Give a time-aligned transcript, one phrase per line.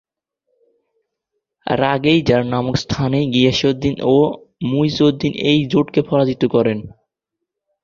[1.67, 4.17] রাগ-ই jar নামক স্থানে গিয়াসউদ্দিন ও
[4.69, 6.79] মুইজউদ্দিন এই জোটকে পরাজিত করেন।